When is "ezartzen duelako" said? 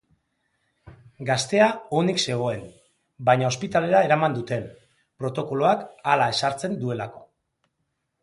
6.37-7.25